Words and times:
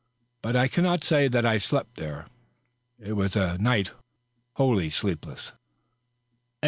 But 0.41 0.55
I 0.55 0.67
cannot 0.67 1.03
say 1.03 1.27
that 1.27 1.45
I 1.45 1.59
slept 1.59 1.93
there. 1.93 2.25
It 2.99 3.13
was 3.13 3.35
a 3.35 3.59
night 3.59 3.91
wholly 4.53 4.89
sleepless. 4.89 5.51